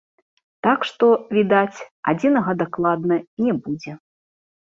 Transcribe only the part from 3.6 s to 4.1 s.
будзе.